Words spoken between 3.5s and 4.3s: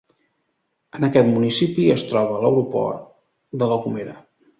de La Gomera.